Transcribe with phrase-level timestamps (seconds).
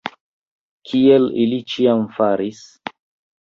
[0.91, 2.65] Kiel ili ĉiam faris.